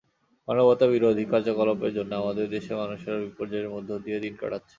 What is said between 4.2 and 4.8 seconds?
দিন কাটাচ্ছে।